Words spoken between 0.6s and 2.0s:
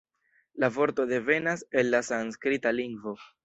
La vorto devenas el